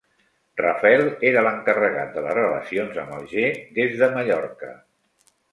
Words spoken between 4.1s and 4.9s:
Mallorca.